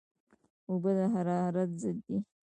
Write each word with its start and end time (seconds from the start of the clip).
اوبه 0.69 0.91
د 0.97 0.99
حرارت 1.13 1.69
ضد 1.81 1.97
دي 2.07 2.17